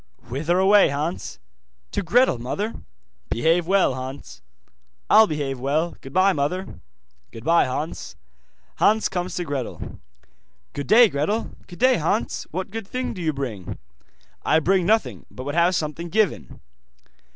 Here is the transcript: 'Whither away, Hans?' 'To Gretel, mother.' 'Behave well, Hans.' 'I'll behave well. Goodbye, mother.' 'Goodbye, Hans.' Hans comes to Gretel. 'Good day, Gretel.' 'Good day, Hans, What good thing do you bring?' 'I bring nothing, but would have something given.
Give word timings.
'Whither 0.29 0.57
away, 0.57 0.89
Hans?' 0.89 1.37
'To 1.91 2.01
Gretel, 2.01 2.39
mother.' 2.39 2.73
'Behave 3.29 3.67
well, 3.67 3.93
Hans.' 3.93 4.41
'I'll 5.11 5.27
behave 5.27 5.59
well. 5.59 5.95
Goodbye, 6.01 6.33
mother.' 6.33 6.79
'Goodbye, 7.31 7.65
Hans.' 7.65 8.15
Hans 8.77 9.07
comes 9.09 9.35
to 9.35 9.43
Gretel. 9.43 9.99
'Good 10.73 10.87
day, 10.87 11.07
Gretel.' 11.07 11.51
'Good 11.67 11.77
day, 11.77 11.97
Hans, 11.97 12.47
What 12.49 12.71
good 12.71 12.87
thing 12.87 13.13
do 13.13 13.21
you 13.21 13.31
bring?' 13.31 13.77
'I 14.43 14.59
bring 14.61 14.87
nothing, 14.87 15.27
but 15.29 15.43
would 15.43 15.53
have 15.53 15.75
something 15.75 16.09
given. 16.09 16.61